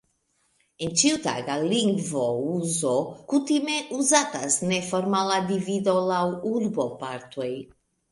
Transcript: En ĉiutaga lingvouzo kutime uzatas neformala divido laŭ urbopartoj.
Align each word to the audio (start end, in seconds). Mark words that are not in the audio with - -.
En 0.85 0.93
ĉiutaga 0.99 1.57
lingvouzo 1.73 2.93
kutime 3.33 3.75
uzatas 3.97 4.57
neformala 4.71 5.37
divido 5.51 5.95
laŭ 6.07 6.23
urbopartoj. 6.53 7.51